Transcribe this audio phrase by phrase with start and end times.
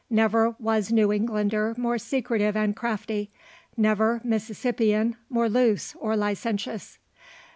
[0.09, 3.29] Never was New Englander more secretive and crafty;
[3.77, 6.97] never Mississippian more loose, or licentious.